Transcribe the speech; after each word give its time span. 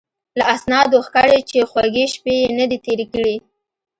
له 0.37 0.43
اسنادو 0.55 0.97
ښکاري 1.07 1.39
چې 1.49 1.59
خوږې 1.69 2.05
شپې 2.13 2.33
یې 2.41 2.49
نه 2.59 2.65
دي 2.69 2.77
تېرې 2.85 3.05
کړې. 3.13 3.35